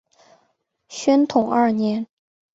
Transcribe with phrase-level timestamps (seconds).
[0.87, 2.07] 宣统二年。